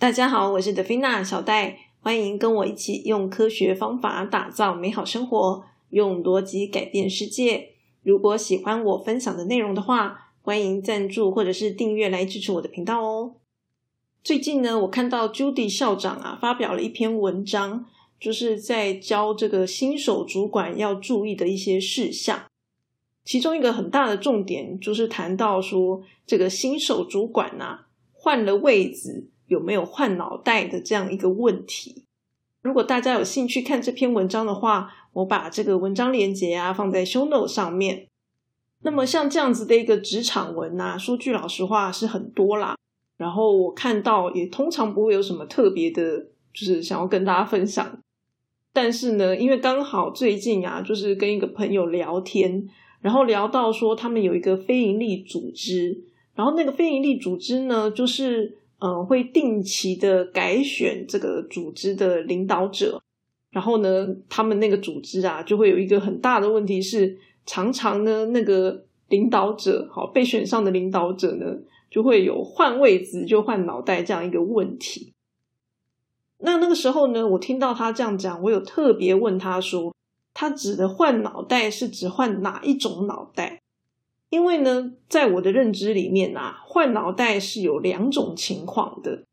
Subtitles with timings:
[0.00, 7.72] 大家好，我是德菲娜小戴，欢迎跟我一起用科学方法打造美好生活，用逻辑改变世界。
[8.02, 13.34] 如果喜欢我分享的内容的话，欢迎赞助或者是订阅来支持我的频道哦。
[14.24, 17.84] 最近呢，我看到 Judy 校长啊发表了一篇文章，
[18.18, 22.46] 就是在教这个新手主管要注意的一些事项。
[23.22, 27.80] 其中一个很大的重点就是谈到说，这个新手主管呐
[28.14, 29.28] 换了位子。
[29.50, 32.04] 有没有换脑袋的这样一个问题？
[32.62, 38.06] 如果大家有兴趣看这篇文章的话，我把这个文章链接啊放在 show note 上面。
[38.82, 42.76] 那么像这样子的一个职场文呐，说句老实话是很多啦。
[43.16, 46.20] 然后我看到也通常不会有什么特别的，
[46.54, 47.98] 就是想要跟大家分享。
[48.72, 52.68] 但是呢，因为刚好最近啊，就是跟一个朋友聊天，
[53.00, 56.04] 然后聊到说他们有一个非营利组织，
[56.36, 58.59] 然后那个非营利组织呢，就是。
[58.80, 63.02] 嗯，会定期的改选这个组织的领导者，
[63.50, 71.58] 然后呢，他们那个组织啊，就会有一个很大的问题是，常常呢，那个领导者，好被选上的领导者呢，
[71.90, 75.12] 就会有换位子就换脑袋这样一个问题。
[76.38, 79.94] 那那个时候呢，我听到他这样讲，我有特别问他说，
[80.32, 83.60] 他指的换脑袋是指换哪一种脑袋？
[84.30, 89.24] 因为呢，在我的认知里面啊，换脑袋是有两种情况的。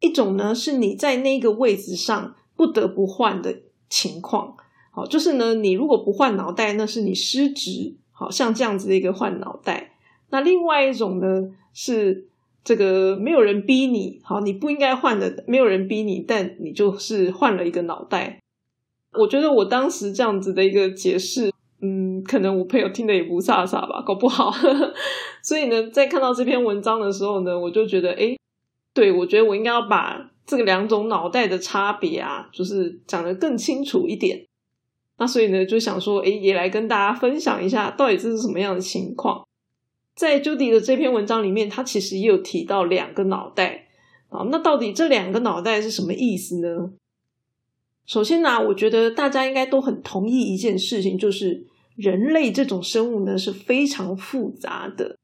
[0.00, 4.56] 一种呢，是你在那个位置上不得不换的情况，
[4.90, 9.92] 好，就是呢，你如果不换脑袋，那是你失职，好像这样子的一个换脑袋。
[10.30, 12.26] 那另外一种呢，是
[12.64, 18.40] 这个没有人逼你，好，你不应该换的，没有人逼你，但你就是换了一个脑袋。
[19.20, 21.53] 我觉得我当时这样子的一个解释。
[21.86, 24.50] 嗯，可能我朋友听的也不飒飒吧，搞不好。
[25.44, 28.34] 所以呢，在看到这篇文章的时候呢，我就觉得，哎，
[28.94, 34.46] 对我觉得我应该要把这个两种脑袋的差别啊，就是讲得更清楚一点。
[35.18, 39.46] 那所以呢，就想说，哎，也来跟大家分享一下，到底这是什么样的情况。
[40.14, 43.88] 在 Judy 的这篇文章里面，他其实也有提到两个脑袋
[44.30, 44.48] 啊。
[44.50, 46.92] 那到底这两个脑袋是什么意思呢？
[48.06, 51.66] 首先呢，我觉得大家应该都很同意一件事情，就是。
[51.96, 55.16] 人类这种生物呢是非常复杂的。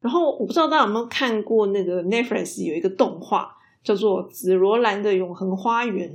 [0.00, 6.10] 然后我不知道大家有没有看过那个 Netflix 有一个动画叫做《紫罗兰的永恒花园》。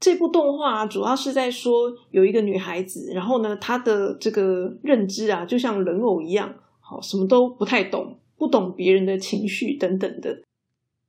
[0.00, 10.42] 这部动画主要是在说有一个女孩子，然后呢她的这个认知啊就像人偶一样，好什么都不太懂，不懂别人的情绪等等的。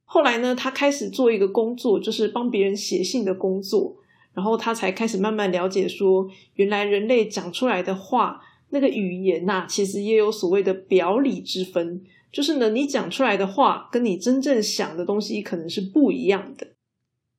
[0.03, 3.97] 后来呢，她开始做一个工作，就是帮别人写信的工作。
[4.35, 12.03] 然后他才开始慢慢了解，说原来人类讲出来的话，那个语言呐，其实也有所谓的表里之分。
[12.31, 16.68] 就是呢，你讲出来的话，跟你真正想的东西可能是不一样的。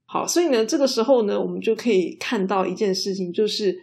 [0.07, 3.83] 好，所以呢，这个时候呢，我们就可以看到一件事情，就是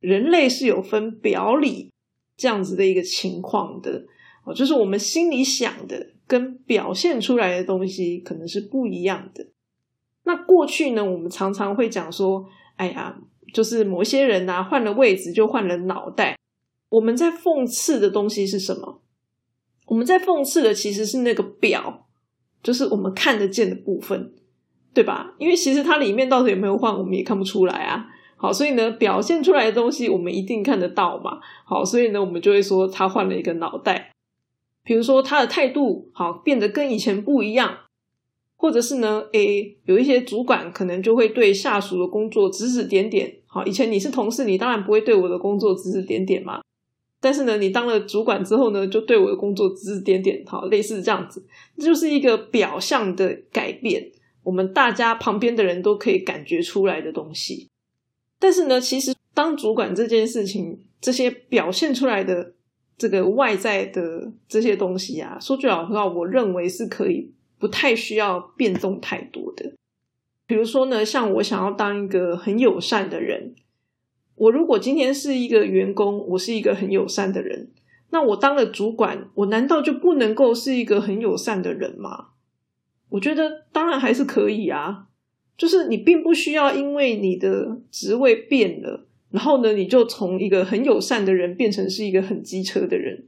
[0.00, 1.90] 人类是有分表里
[2.38, 4.06] 这样子的一个情况的。
[4.44, 9.46] 哦，就是我们心里想的跟表现出来的东西可能是不一样的。
[10.26, 12.44] 那过去呢，我们常常会讲说，
[12.74, 13.16] 哎呀，
[13.54, 16.36] 就是某些人呐，换了位置就换了脑袋。
[16.88, 19.00] 我们在讽刺的东西是什么？
[19.86, 22.08] 我们在讽刺的其实是那个表，
[22.60, 24.32] 就是我们看得见的部分，
[24.92, 25.34] 对吧？
[25.38, 28.06] 因为其实它里面到底有没有换，我们也看不出来啊。
[28.36, 31.38] 好，所以呢，表现出来的东西我们一定看得到嘛。
[31.64, 34.10] 好，所以呢，我们就会说他换了一个脑袋。
[34.82, 37.78] 比如说他的态度，好，变得跟以前不一样。
[38.56, 39.22] 或者是呢？
[39.32, 43.32] 诶，有一些主管可能就会对下属的工作指指点点。
[43.46, 46.60] 好，以前你是同事，你当然不会对我的工作指指点点嘛。
[47.20, 50.42] 但是呢，你当了主管之后呢，就对我的工作指指点点。
[50.46, 51.44] 好，类似这样子，
[51.76, 54.10] 这就是一个表象的改变，
[54.42, 57.68] 我们大家旁边的人都可以感觉出来的东西。
[58.38, 62.54] 但是呢，其实当主管这件事情，这些表现出来的
[62.96, 67.32] 这个外在的这些东西啊，说句老实话，我认为是可以。
[67.58, 69.72] 不太需要变动太多的，
[70.46, 73.54] 比如说呢，像我想要当一个很友善的人，
[74.34, 77.70] 我如果今天是一个员工，我是一个很友善的人，
[78.10, 82.28] 那我当了主管，我难道就不能够是一个很友善的人吗？
[83.08, 85.06] 我觉得当然还是可以啊，
[85.56, 93.26] 就是你并不需要因为你的职位变了，然后呢，你就从一个很友善的人变成是一个很机车的人。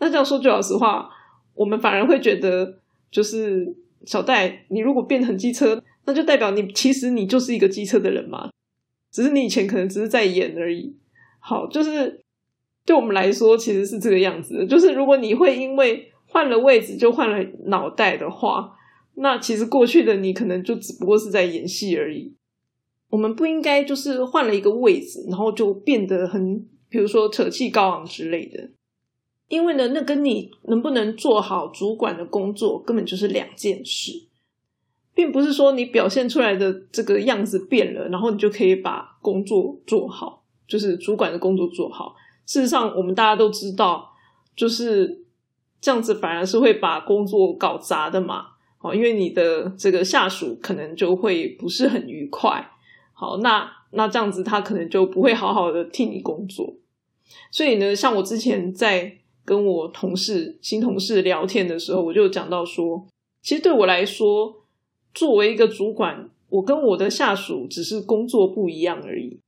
[0.00, 1.08] 那这样说句老实话，
[1.54, 2.80] 我们反而会觉得。
[3.14, 3.72] 就是
[4.04, 8.50] 小戴，你如果变成机车，那就代表你其实你就是一个机车的人嘛，
[9.12, 10.96] 只是你以前可能只是在演而已。
[11.38, 12.20] 好，就是
[12.84, 14.66] 对我们来说其实是这个样子。
[14.66, 18.72] 就是如果你会因为换了位置就换了脑袋的话，
[19.14, 22.34] 那其实过去的你可能就只不过是在演戏而已。
[23.10, 28.70] 我们不应该就是换了一个位置，然后就变得很，比如说扯气高昂之类的。
[29.48, 34.10] 因为呢，那跟你能不能做好主管的工作根本就是两件事，
[35.14, 42.16] 并不是说你表现出来的这个样子变了，然后你就可以把工作做好，就是主管的工作做好。
[42.46, 44.12] 事实上，我们大家都知道，
[44.56, 45.24] 就是
[45.78, 48.46] 这样子反而是会把工作搞砸的嘛。
[48.80, 52.70] 哦，因为你的这个下属可能就会不是很愉快。
[53.12, 56.74] 好，那那这样子他可能就不会好好的替你工作。
[57.50, 59.18] 所以呢，像我之前在。
[59.44, 63.06] 跟我同事、新同事聊天的时候，我就讲到说，
[63.42, 64.64] 其实对我来说，
[65.12, 69.38] 作为一个主管，我跟我的下属只是工作不一样而已。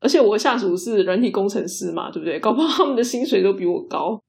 [0.00, 2.38] 而且我下属是软体工程师嘛，对不对？
[2.40, 4.20] 搞不好他们的薪水都比我高。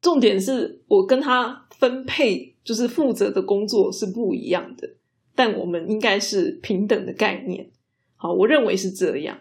[0.00, 4.94] 重点是我跟他分配，就是负责的工作是不一样的，
[5.34, 7.70] 但我们应该是平等的概念。
[8.16, 9.38] 好，我认为是这样。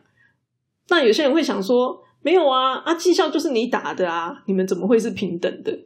[0.89, 2.03] 那有些人会想说。
[2.21, 5.85] 没有啊，啊，绩效就是你打的啊，你们怎么会是平等的？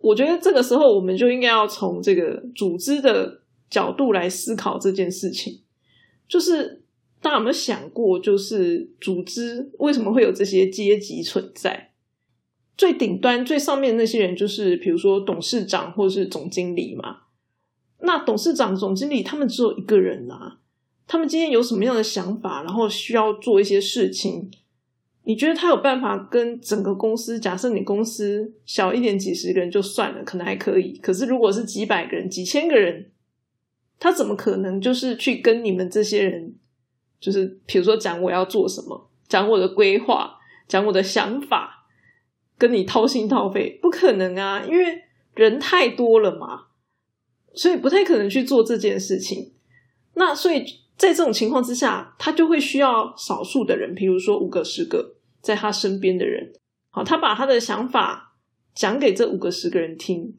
[0.00, 5.60] 我觉得这个时候我们就应该要从这个组织的角度来思考这件事情。
[6.28, 6.82] 就是
[7.20, 11.92] 大家有没有想过，就是组织为什么会有这些阶级存在？
[12.76, 17.22] 最顶端、最上面那些人，就是比如说董事长或是总经理嘛。
[18.00, 20.58] 那董事长、总经理他们只有一个人啊，
[21.08, 24.50] 他们今天有什么样的想法，然后需要做一些事情。
[25.28, 27.38] 你觉得他有办法跟整个公司？
[27.38, 30.96] 假设你公司小一点，几十个人就算了，可能还可以。
[31.02, 33.10] 可是如果是几百个人、几千个人，
[34.00, 36.54] 他怎么可能就是去跟你们这些人，
[37.20, 41.86] 就是比如说讲我要做什么，讲我的规划，讲我的想法，
[42.56, 43.78] 跟你掏心掏肺？
[43.82, 45.02] 不可能啊，因为
[45.34, 46.68] 人太多了嘛，
[47.52, 49.52] 所以不太可能去做这件事情。
[50.14, 50.64] 那所以
[50.96, 55.16] 在这种情况之下，他就会需要少数的人，比如说五个、十个。
[55.48, 56.52] 在他身边的人，
[56.90, 58.36] 好，他把他的想法
[58.74, 60.36] 讲给这五个十个人听，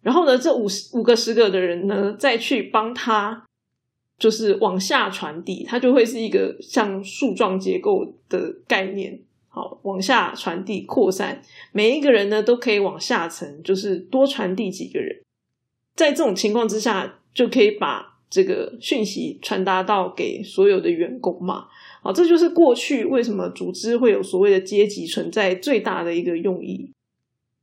[0.00, 3.46] 然后呢，这五十五个十个的人呢，再去帮他，
[4.18, 11.40] 就是往下传递，它就会是一个像树状结构的概念，好，往下传递扩散，
[11.70, 15.22] 每一个人呢都可以往下层，就是多传递几个人，
[15.94, 21.68] 在这种情况之下，就可以把这个讯息传达到给所有的员工嘛。
[22.04, 26.92] 好，这就是过去为什么组织会有所谓的阶级存在最大的一个用意。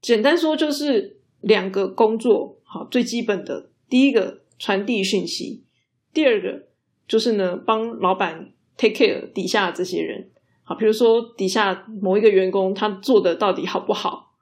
[0.02, 5.66] 简单说，就是两个工作，好，最基本的，第一个传递讯息，
[6.14, 6.68] 第二个
[7.06, 10.30] 就是呢，帮老板 take care 底下这些人。
[10.64, 14.36] 好，比如说底下某一个员工他做的到底好不好？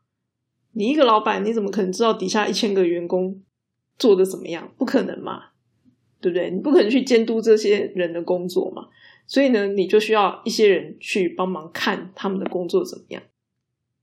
[0.74, 3.42] 你一个老板，你怎么可能知道底下一千个员工
[3.98, 4.72] 做的怎么样？
[4.78, 5.46] 不可能嘛，
[6.22, 6.52] 对不对？
[6.52, 8.90] 你不可能去监督这些人的工作嘛。
[9.28, 13.22] 所以呢，你就需要一些人去帮忙看他们的工作怎么样。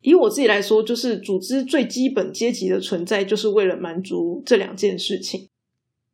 [0.02, 5.48] 以我自己来说，就是组织最基本阶级的存在，就是为了满足这两件事情。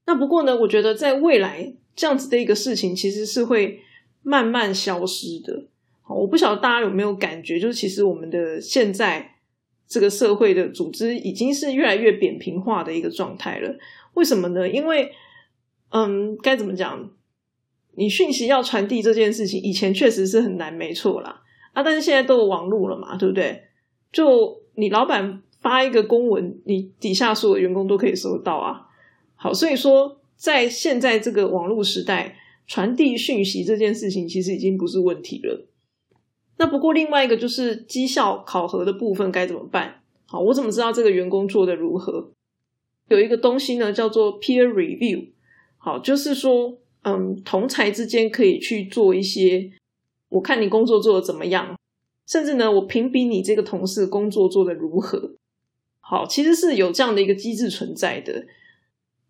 [0.06, 3.80] 那不过呢，我觉得在未来这样子的一个事情，其实是会
[4.22, 5.66] 慢慢消失的。
[6.02, 9.38] 好，我不晓得大家有没有感觉，就是其实我们的现在
[9.88, 13.76] 这个社会的组织已经是越来越扁平化的一个状态了。
[14.14, 14.68] 为什么呢？
[14.68, 15.10] 因为，
[15.90, 17.10] 嗯，该怎么讲？
[17.96, 21.42] 你讯息要传递这件事情，以前确实是很难，没错啦。
[21.72, 23.62] 啊，但是现在都有网络了嘛，对不对？
[24.12, 28.86] 就你老板发一个公文，你底下所有员工都可以收到啊。
[29.34, 35.68] 好，所以说在现在这个网络时代，传递讯息这件事情其实已经不是问题了。
[36.58, 40.02] 那不过另外一个就是绩效考核的部分该怎么办？
[40.26, 42.30] 好，我怎么知道这个员工做的如何？
[43.08, 45.28] 有一个东西呢，叫做 peer review。
[45.78, 46.78] 好，就是说。
[47.02, 49.72] 嗯，同才之间可以去做一些，
[50.28, 51.78] 我看你工作做的怎么样，
[52.26, 55.36] 甚至呢，我评比你这个同事工作做的如何。
[56.00, 58.44] 好，其实是有这样的一个机制存在的，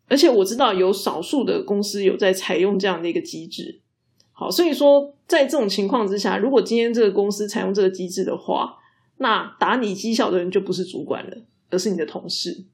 [0.09, 3.81] 而且我知道有少数的公司有在采用这样的一个机制。
[4.33, 8.79] 好，所以说在这种情况之下，如果今天这个公司采用这个机制的话，
[9.19, 11.37] 那打你绩效的人就不是主管了，
[11.71, 12.65] 而是你的同事。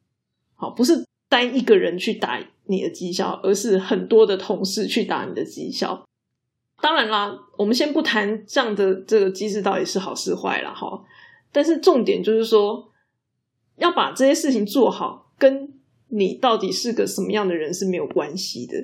[0.54, 2.40] 好，不是单一个人去打。
[2.68, 6.04] 你的绩效，而是很多的同事去打你的绩效。
[6.82, 11.02] 当然啦，我们先不谈这样的这个机制到底是好是坏了哈。
[11.50, 12.92] 但是重点就是说，
[13.76, 15.72] 要把这些事情做好，跟
[16.08, 18.74] 你到底是个什么样的人是没有关系的。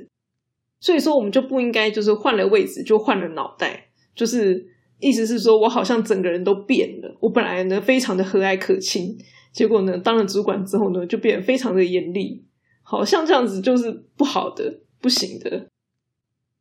[0.80, 4.66] 所以说，我们就不应该就是换了位置就换了脑袋，就是
[4.98, 7.16] 意思是说我好像整个人都变了。
[7.20, 9.18] 我本来呢非常的和蔼可亲，
[9.52, 12.44] 结果呢当了主管之后呢就变得非常的严厉。
[12.82, 15.66] 好像这样子就是不好的，不行的。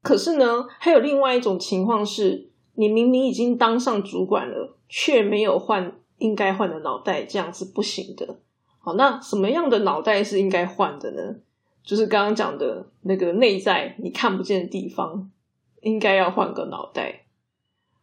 [0.01, 8.39] 可是呢，还有另外一种情况是，你明明已经当上主管了，却没有换应该换的脑袋，这样是不行的。
[8.79, 11.35] 好，那什么样的脑袋是应该换的呢？
[11.83, 15.29] 就是刚刚讲的那个内在你看不见的地方，
[15.81, 17.25] 应该要换个脑袋。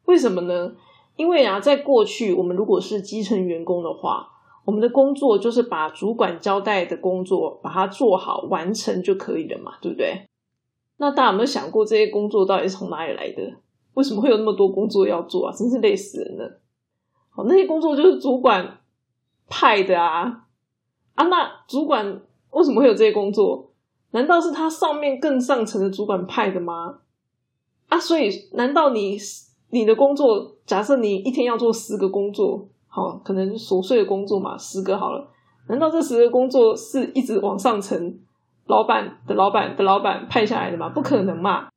[0.05, 0.75] 为什么呢？
[1.17, 4.29] 因为啊，在过去我们如果是基层员工的话，
[4.69, 10.27] 我们的工作就是把主管交代的工作把它做好完成就可以了嘛，对不对？
[10.99, 13.43] 那大家有没有想过这些工作到底是从哪里来的？
[13.95, 15.57] 为什么会有那么多工作要做啊？
[15.57, 16.61] 真是累死人了！
[17.31, 18.81] 好，那些工作就是主管
[19.49, 20.45] 派的啊。
[21.15, 22.21] 啊，那主管
[22.51, 23.73] 为什么会有这些工作？
[24.11, 26.99] 难道是他上面更上层的主管派的吗？
[27.89, 29.17] 啊，所以难道你
[29.71, 32.69] 你的工作，假设你一天要做十个工作，
[32.99, 35.29] 哦，可能琐碎的工作嘛，十个好了。
[35.69, 38.19] 难道这十个工作是一直往上层
[38.67, 40.89] 老板的老板的老板派下来的吗？
[40.89, 41.69] 不可能嘛！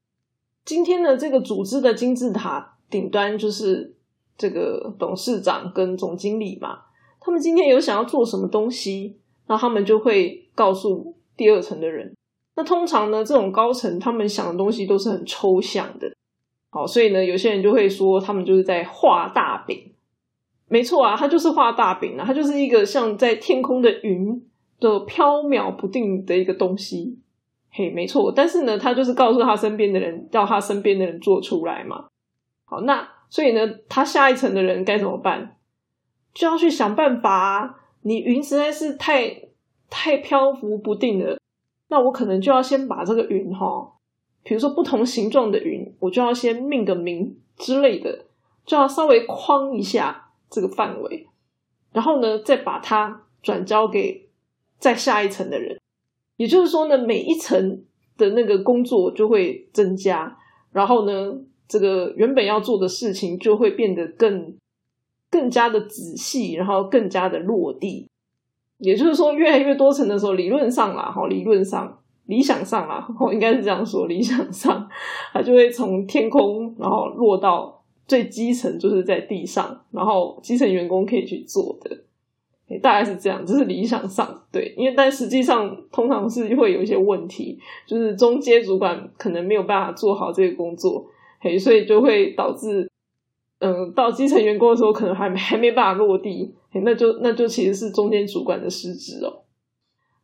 [0.64, 3.96] 今天的这个组织的金字塔顶端就是
[4.38, 6.80] 这个董事长跟总经理嘛，
[7.20, 9.18] 他们今天有想要做什么东西？
[9.48, 12.16] 那他们就会告诉第二层的人。
[12.56, 16.08] 那通常呢，这种高层他们想的东西都是很抽象的。
[16.70, 19.51] 好，所以呢，有些人就会说，他们就是在画大。
[20.72, 24.42] 没错啊，他就是画大饼啊，他就是一个像在天空的云
[24.80, 27.20] 的飘渺不定的一个东西。
[27.72, 28.32] 嘿，没错。
[28.34, 32.06] 但是呢，他就是告诉他身边的人，叫他身边的人做出来嘛。
[32.64, 35.58] 好，那所以呢，他下一层的人该怎么办？
[36.34, 37.76] 就要去想办法啊。
[38.04, 39.50] 你云实在是太
[39.90, 41.38] 太漂浮不定了，
[41.90, 43.92] 那我可能就要先把这个云哈，
[44.42, 48.28] 比如说不同形状的云，我就要先命个名之类的，
[48.66, 51.28] 就要稍微框一下这个范围，
[51.92, 54.30] 然后呢，再把它转交给
[54.78, 55.80] 再下一层的人。
[56.38, 57.84] 也就是说呢，每一层
[58.18, 60.38] 的那个工作就会增加，
[60.72, 61.34] 然后呢，
[61.68, 64.56] 这个原本要做的事情就会变得更。
[65.34, 68.10] 更加的仔细，然后更加的落地，
[68.80, 74.90] 也就是说，越来越多层的时候，理论上啦，哈，理论上、理想上啦，我应该是这样说，理想上，
[75.32, 77.81] 它就会从天空，然后落到
[78.12, 91.06] 最基层，就是在地上，然后基层员工可以去做的，大概是这样，这是理想上，对，因为但实际上通常是会有一些问题，就是中阶主管可能没有办法做好这个工作，
[91.40, 92.92] 嘿，所以就会导致。
[93.64, 96.52] 嗯，到基层员工的时候，可能还还没办法落地，
[96.84, 99.44] 那就那就其实是中间主管的失职哦。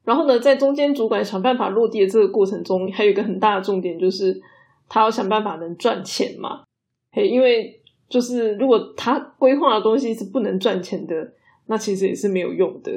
[0.04, 4.42] 然后呢，在中间主管想办法落地的这个过程中，还有一个很大的重点，就是
[4.90, 6.64] 他要想办法能赚钱嘛。
[7.12, 7.77] 嘿，因为
[8.10, 11.34] 就是如果他规划的东西是不能赚钱的，
[11.66, 12.92] 那其实也是没有用的。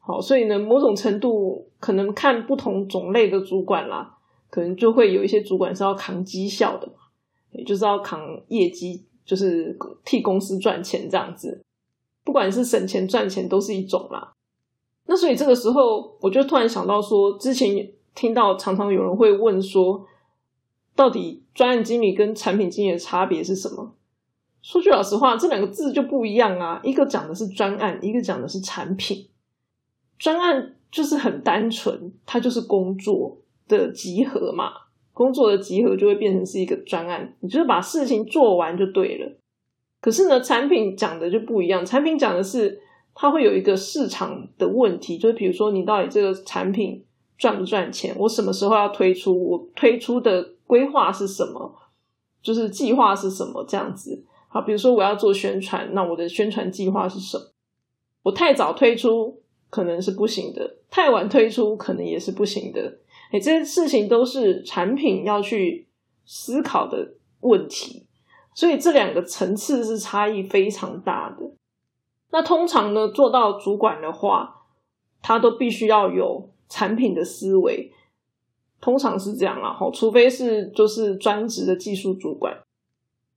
[0.00, 4.16] 好，所以呢，某种程度可能看不同种类的主管啦，
[4.50, 6.94] 可能就会有一些主管是要扛绩效的嘛，
[7.52, 9.04] 也就是要扛业绩。
[9.28, 11.62] 就是替公司赚钱这样子，
[12.24, 14.32] 不管是省钱赚钱都是一种啦。
[15.04, 20.02] 那所以这个时候，我就突然想到说，之前听到常常有人会问说，
[20.96, 23.92] 到底专案经理跟产品经理的差别是什么？
[24.68, 26.78] 说句老实话，这两个字就不一样啊。
[26.84, 29.26] 一个讲的是专案，一个讲的是产品。
[30.18, 34.72] 专案就是很单纯，它就是工作的集合嘛。
[35.14, 39.38] 工作的集合就会变成是一个专案，你就是把事情做完就对了。
[40.02, 42.78] 可是呢，产品讲的就不一样，产品讲的是
[43.14, 47.02] 它会有一个市场的问题，就是比如说你到底这个产品
[47.38, 51.74] 赚不赚钱，我什么时候要推出，我推出的规划是什么，
[52.42, 54.26] 就是计划是什么这样子。
[54.48, 57.44] 好，比如说我要做宣传，那我的宣传计划是什么？
[58.22, 59.40] 我太早推出
[59.70, 62.98] 可能是不行的，太晚推出可能也是不行的。
[63.30, 65.86] 哎，这些事情都是产品要去
[66.24, 68.06] 思考的问题，
[68.54, 71.50] 所以这两个层次是差异非常大的。
[72.30, 74.62] 那通常呢，做到主管的话，
[75.22, 77.92] 他都必须要有产品的思维，
[78.80, 79.72] 通常是这样啦。
[79.72, 82.54] 哈，除非是就是专职的技术主管，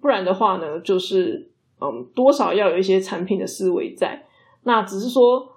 [0.02, 4.26] 不然的话呢，就是嗯，多少要有一些产品的思维在。
[4.64, 5.48] 那只是说。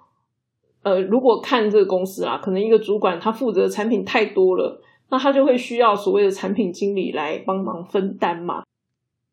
[0.85, 8.63] 呃，如果看这个公司啊，可能一个主管他负责的产品太多了，那他就会需要所谓的产品经理来帮忙分担嘛。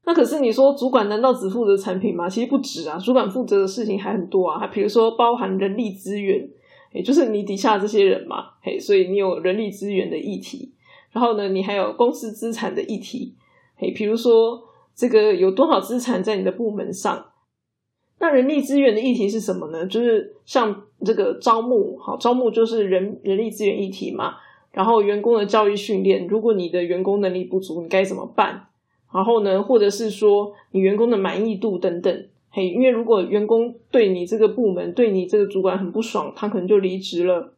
[0.06, 2.30] 那可是你说主管难道只负责产品吗？
[2.30, 4.62] 其实不止啊，主管负责的事情还很多啊。
[4.62, 6.50] 他比如说包含人力资源，
[6.94, 10.74] 也就是你底下这些人嘛，嘿，所以你有人力资源的议题。
[11.12, 13.36] 然后呢，你还有公司资产的议题，
[13.76, 14.64] 嘿，比如说
[15.02, 17.26] 这个有多少资产在你的部门上。
[18.20, 19.84] 那人力资源的议题是什么呢？
[19.88, 24.36] 就是像这个招募，好，招募就是人人力资源议题嘛。
[24.72, 28.68] 然后员工的教育训练，如果你的员工能力不足，你该怎么办？
[29.12, 32.28] 然后呢，或者是说你员工的满意度等等。
[32.52, 37.56] 嘿，因为如果员工对你这个部门、对你这个主管很不爽，他可能就离职了。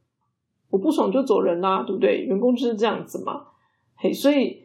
[0.69, 2.19] 我不爽就走人啦，对不对？
[2.19, 3.47] 员工就是这样子嘛。
[3.95, 4.62] 嘿，所以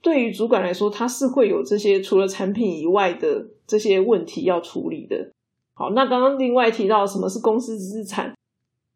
[0.00, 5.30] 对于主管来说，他是会有这些除了产品以外的这些问题要处理的。
[5.74, 8.34] 好，那刚刚另外提到什么是公司资产？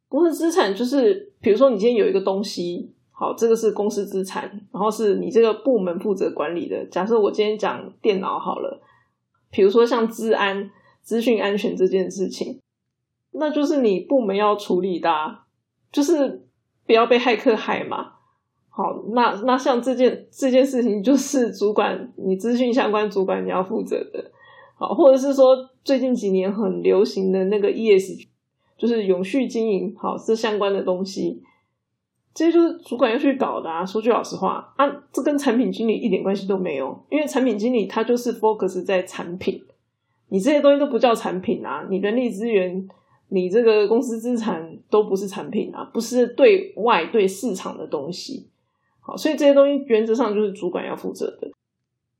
[0.08, 4.42] 公司资产就是，比如说你今天有一个东西，好，这个是公司资产，
[4.72, 6.84] 然后是你这个部门负责管理的。
[6.86, 8.80] 假设我今天讲电脑好了，
[9.50, 10.70] 比如说像治安、
[11.02, 12.60] 资讯安全这件事情，
[13.32, 15.38] 那就是你部门要处理的，
[15.90, 16.46] 就是
[16.86, 18.12] 不要被骇客害嘛。
[18.74, 24.32] 好，那那像这件这件事情，就是主管你资讯相关主管你要负责的，
[24.74, 28.26] 好，或者是说最近几年很流行的那个 ES。
[28.78, 31.40] 就是永续经营，好，这相关的东西，
[32.34, 33.86] 这些就是主管要去搞的啊。
[33.86, 39.62] 说句老实话，啊，这跟产品经理一点关系都没有，因为产品经理他就是 focus 在产品，
[40.30, 42.88] 你这些东西都不叫产品啊，你人力资源，
[43.28, 48.48] 你这个公司资产都不是产品啊，不是对外对市场的东西。
[49.02, 51.50] 好，所以这些东西原则上就是主管要负责的。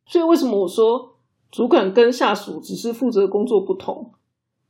[0.04, 1.16] 所以为什么我说
[1.50, 4.12] 主管跟下属只是负责工作不同？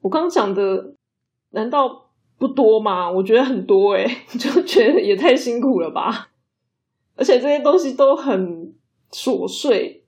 [0.01, 0.95] 我刚讲的。
[1.55, 2.07] 难道
[2.39, 3.11] 不多吗？
[3.11, 4.07] 我觉得很多哎，
[4.41, 6.31] 就觉得也太辛苦了吧。
[7.15, 8.73] 而且这些东西都很
[9.11, 10.07] 琐碎、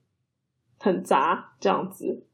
[0.79, 2.25] 很杂，这样子。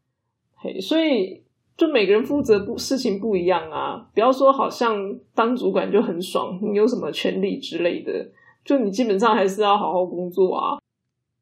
[0.56, 1.44] 嘿，所以
[1.76, 4.08] 就每个人负责不事情不一样啊。
[4.14, 8.32] 不要说好像当主管就很爽，你有什么权利之类的，
[8.64, 10.78] 就你基本上还是要好好工作啊。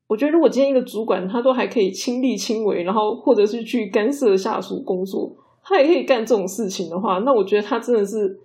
[0.08, 5.36] 我觉得如果今天一个主管他都还可以亲力亲为，然后或者是去干涉下属工作。
[5.62, 8.40] 他也可以干这种事情的话，那我觉得他真的是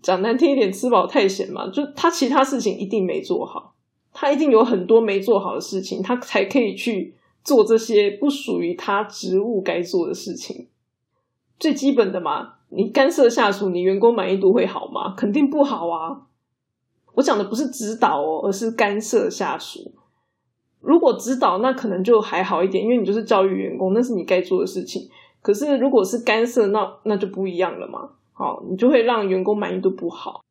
[0.00, 1.68] 讲难听一点，吃饱太闲嘛。
[1.68, 3.74] 就他其他事情一定没做好，
[4.14, 10.68] 他一定有很多没做好的事情，他才可以去做这些不属于他职务该做的事情。
[11.58, 15.12] 最基本的嘛，你干涉下属，你员工满意度会好吗？
[15.14, 16.22] 肯定不好啊。
[17.14, 19.92] 我讲的不是指导哦，而是干涉下属。
[20.80, 25.08] 如果指导，那可能就还好一点，因为你就是教育员工，那是你该做的事情。
[25.42, 28.10] 可是，如果是干涉，那那就不一样了嘛。
[28.32, 30.42] 好，你就会让员工满意度不好。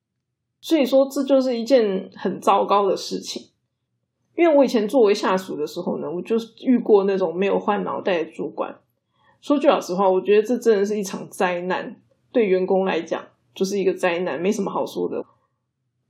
[0.62, 3.48] 所以说，这就是一件很糟糕的事情。
[4.36, 8.76] 因为我以前作为下属的时候呢，我就遇过那种没有换脑袋的主管。
[9.42, 11.96] 说句老实话，我觉得这真的是一场灾难。
[12.32, 13.24] 对员工来讲，
[13.56, 15.26] 就是一个灾难，没什么好说的。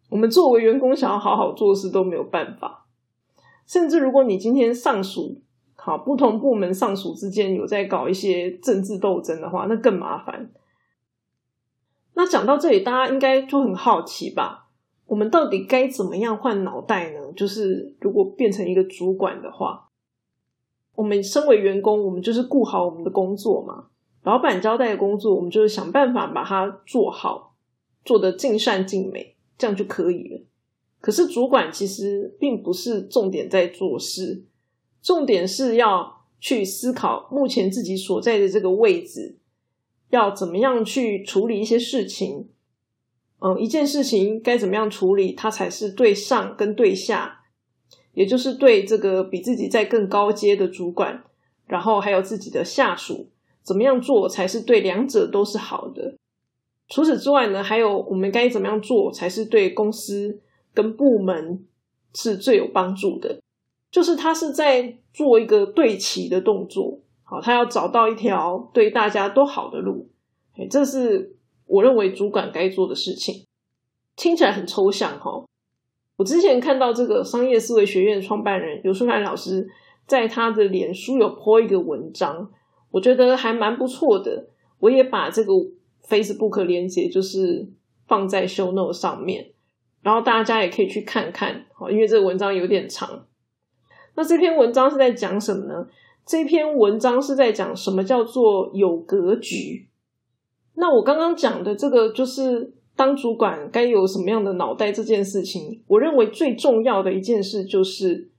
[0.10, 2.86] 我们作为员工，想要好好做事都没有办法。
[3.65, 5.41] 甚至如果你今天上属，
[5.76, 10.52] 好，不同部门上属之间有在搞一些政治斗争的话，那更麻烦。
[12.15, 14.67] 那讲到这里，大家应该就很好奇吧？
[15.06, 17.19] 我们到底该怎么样换脑袋呢？
[17.36, 19.89] 就是如果变成一个主管的话，
[20.95, 23.86] 我们身为员工，我们就是顾好我们的工作嘛。
[24.24, 27.56] 老板交代的工作，我们就是想办法把它做好，
[28.04, 30.41] 做得尽善尽美，这样就可以了。
[31.00, 34.45] 可是主管其实并不是重点在做事。
[35.02, 39.38] 重点是要去思考目前自己所在的这个位置，
[40.10, 42.50] 要怎么样去处理一些事情。
[43.39, 47.41] 嗯，一件事情该怎么样处理，它才是对上跟对下，
[48.13, 51.24] 也就是对这个比自己在更高阶的主管，
[51.65, 53.30] 然后还有自己的下属，
[53.63, 56.17] 怎么样做才是对两者都是好的。
[56.89, 60.41] 除此之外呢，还有我们该怎么样做才是对公司
[60.73, 61.63] 跟部门
[62.13, 63.39] 是最有帮助的。
[63.91, 70.10] 就是他是在做一个对齐的动作，好，他要找到一条对大家都好的路，
[70.56, 73.45] 哎，这是我认为主管该做的事情。
[74.15, 75.43] 听起来很抽象哈。
[76.17, 79.67] 我之前看到这个商业思维学院创办人刘书凡老师
[80.06, 82.52] 在他的脸书有 po 一个文章，
[82.91, 84.47] 我觉得还蛮不错的。
[84.80, 85.54] 我也把这个
[86.10, 87.69] Facebook 连接就是
[88.08, 89.52] 放在 Show Note 上面，
[90.02, 93.28] 然后大家也可以去看看，好，因为这个文章有点长。
[94.15, 95.88] 那这篇文章是在讲什么呢？
[96.26, 99.88] 这篇文章是在讲什么叫做有格局。
[100.76, 108.30] 那我刚刚讲的这个，就是当主管该有什么样的脑袋这件事情，我认为最重要的一件事就是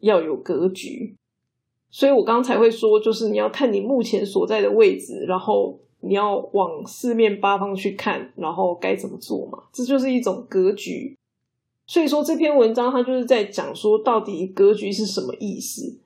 [0.00, 1.16] 要有格局。
[1.90, 9.64] 所以我刚才会说，就是你要看你目前所在的位置，然后你要往四面八方去看，然后该怎么做嘛？
[9.72, 11.16] 这就是一种格局。
[11.86, 15.98] 所以说这篇文章它就是在讲说，到底格局是什么意思？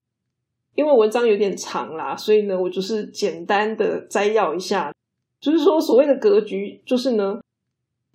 [0.75, 4.95] 因为文章有点长啦，所以呢，我就是简单的摘要一下，
[5.41, 7.41] 就是说所谓的格局，就是呢，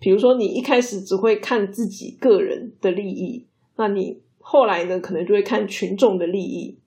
[0.00, 6.78] 比如说你一开始只会看自己个人的利益，那你后来呢，可能就会看群众的利益。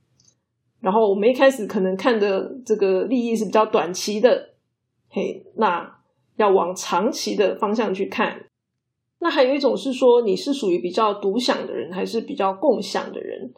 [0.82, 4.51] 然后我们一开始可能看的这个利益是比较短期的，
[5.12, 6.00] 嘿，那
[6.38, 8.46] 要往长期的方向去看。
[9.20, 13.54] 那还有一种是说，你是属于比较独享的人，还是比较共享的人？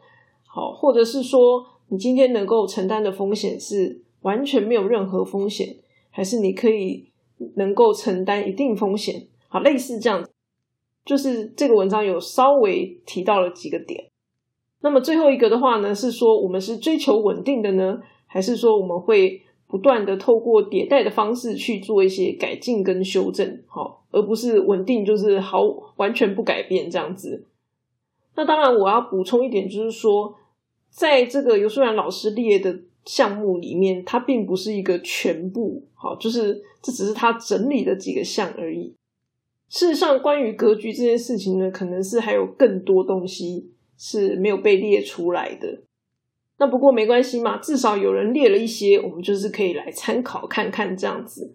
[0.46, 5.76] 好，或者是说，你今天能够承担的风险是完全没有任何风险，
[6.10, 7.08] 还是你可以
[7.56, 9.28] 能够承担一定风险？
[9.48, 10.30] 好，类似这样子，
[11.04, 14.10] 就是这个文章有稍微提到了几个点。
[14.82, 19.40] 那么最后一个的话呢，是说我们是追求稳定的呢，还是说我们会
[19.74, 23.60] 不断的透过迭代的方式去做一些改进跟修正？
[23.66, 25.62] 好，而不是稳定就是好
[25.96, 27.48] 完全不改变这样子。
[28.36, 30.32] 那当然，我要补充一点，就是说，
[30.90, 38.94] 在这个尤素然老师列的项目里面，它并不是一个全部，好，就是这只是他整理的几个项而已。
[39.68, 43.72] 事实上，关于格局这件事情呢，可能是还有更多东西。
[43.96, 45.82] 是没有被列出来的。
[46.58, 51.54] 那不过没关系嘛，至少有人列了一些，我们就是可以来参考看看这样子。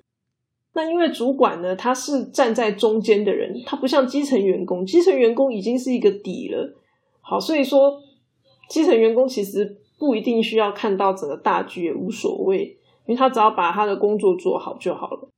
[0.74, 6.76] 那因为主管呢，他是站在中间的人，他不像基层员工，基层员工已经是一个底了。
[7.22, 8.02] 好，所以说
[8.70, 15.30] 基层员工其实不一定需要看到整个大局，也无所谓，因为他只要把他的工作做好就好了。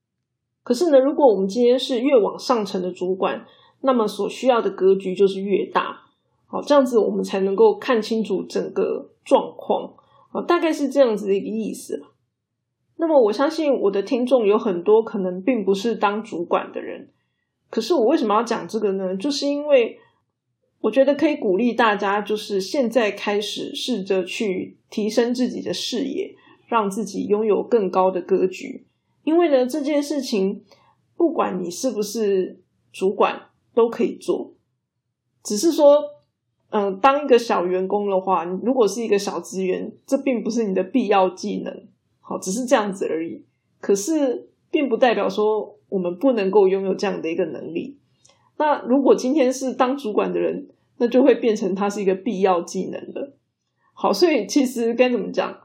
[0.63, 3.45] 可是呢，如果我们今天是越往上层的主管，
[3.81, 6.01] 那么所需要的格局就是越大。
[6.47, 9.93] 好，这样子我们才能够看清楚整个状况
[10.31, 12.03] 啊，大概是这样子的一个意思。
[12.97, 17.09] 那么我相信我的听众有很多可能并不是当主管的人，
[17.69, 19.15] 可是我为什么要讲这个呢？
[19.15, 19.99] 就是因为
[20.81, 26.35] 我觉得可以鼓励大家，就是现在开始试着去提升自己的视野，
[26.67, 28.85] 让自己拥有更高的格局。
[29.23, 30.63] 因为呢，这件事情
[31.17, 34.53] 不管你是不是主管都可以做，
[35.43, 36.20] 只是说。
[36.71, 41.83] 嗯，当一个小员工的话，如果是一个小职员，这并不是你的必要技能，
[42.21, 43.43] 好，只是这样子而已。
[43.81, 47.97] 可是，并不代表说我们不能够拥有这样的一个能力。
[48.57, 53.35] 那如果今天是当主管的人，那就会变成他是一个必要技能了。
[53.93, 55.57] 好，所以其实该怎么讲？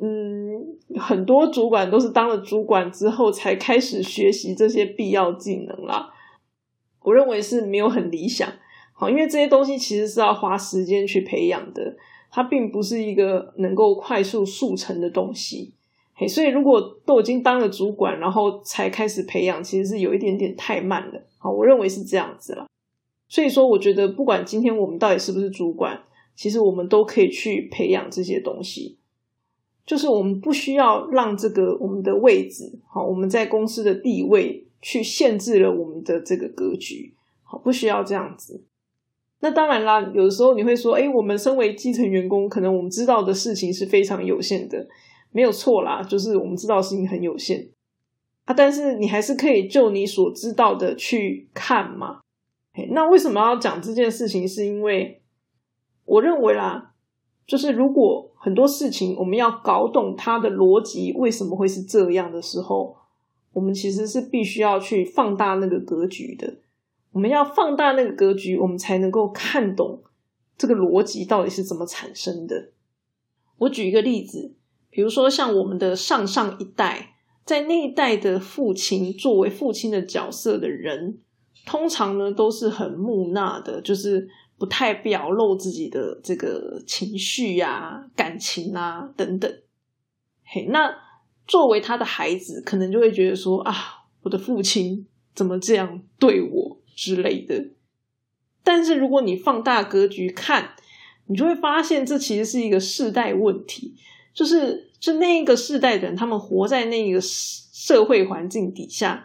[0.00, 6.12] 嗯，很多主管都是当了主管之后才开始学习这些必要技能啦。
[7.00, 8.46] 我认为是没有很理想。
[9.00, 11.96] 好，因为这些东西其实是要花时间去培养的，
[12.32, 15.72] 它并不是一个能够快速速成的东西。
[16.14, 21.22] 嘿，所以如果都已经当了主管，然后才开始培养，其实是有一点点太慢了。
[21.38, 22.66] 好，我认为是这样子了。
[23.28, 26.02] 所以说，我觉得不管今天我们到底是不是主管，
[26.34, 28.98] 其实我们都可以去培养这些东西。
[29.86, 37.14] 就是我们不需要让这个我们的位置，好，我们在公司的地位去限制了我们的这个格局。
[37.44, 38.64] 好，不需要这样子。
[39.40, 44.86] 那当然啦，有的时候你会说，哎，我们身为基层员工，可能我们知道的事情是非常有限的，
[45.30, 47.68] 没有错啦，就是我们知道事情很有限
[48.46, 48.54] 啊。
[48.54, 52.18] 但是你还是可以就你所知道的去看嘛。
[52.90, 54.46] 那为什么要讲这件事情？
[54.48, 55.22] 是因为
[56.04, 56.94] 我认为啦，
[57.46, 62.96] 就是如果很多事情我们要搞懂它的逻辑为什么会是这样的时候，
[63.52, 66.58] 我们其实是必须要去放大那个格局的。
[67.12, 70.02] 我们要放大那个格局，我们才能够看懂
[70.56, 72.70] 这个逻辑到底是怎么产生的。
[73.58, 74.54] 我举一个例子，
[74.90, 81.18] 比如说像我们的上上一代，在那一代的父亲，作为父亲的角色的人，
[81.66, 89.52] 通常呢都是很木讷的，就是不太表露自己的这个情绪呀、感情啊等等。
[90.44, 90.94] 嘿，那
[91.46, 93.74] 作为他的孩子，可能就会觉得说啊，
[94.22, 96.77] 我的父亲怎么这样对我？
[96.98, 97.68] 之类的，
[98.64, 100.74] 但是如果你放大格局看，
[101.26, 103.94] 你就会发现这其实是一个世代问题，
[104.34, 109.24] 就是就那一个世代的人，他们活在那个社会环境底下，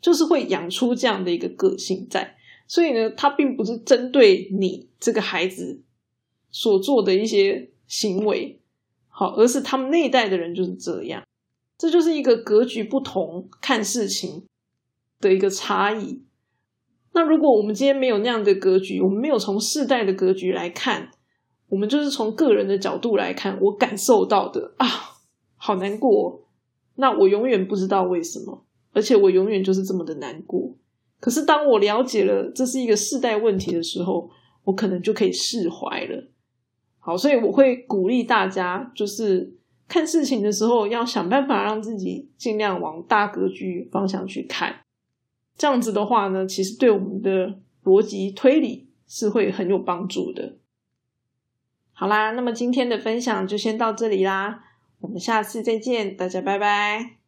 [0.00, 2.36] 就是会养出这样的一个个性在。
[2.66, 5.80] 所以呢，他并不是针对你这个孩子
[6.50, 8.60] 所做的一些行为，
[9.06, 11.22] 好，而是他们那一代的人就是这样。
[11.78, 14.42] 这就是一个格局不同看事情
[15.20, 16.24] 的一个差异。
[17.14, 21.10] 那如果我们今天没有那样的格局，我们没有从世代的格局来看，
[21.68, 24.86] 我们就是从个人的角度来看，我感受到的啊，
[25.56, 26.48] 好难过。
[26.96, 30.74] 那我永远不知道为什么，而且我永远就是这么的难过。
[31.20, 34.28] 可是当我了解了这是一个世代问题的时候，
[34.64, 36.28] 我可能就可以释怀了。
[36.98, 39.54] 好，所以我会鼓励大家，就是
[39.88, 44.76] 看事情的时候，要想办法让自己尽量往大格局方向去看。
[45.56, 50.56] 这样子的话呢，其实对我们的逻辑推理是会很有帮助的。
[51.92, 54.64] 好啦，那么今天的分享就先到这里啦，
[55.00, 57.21] 我们下次再见，大家拜拜。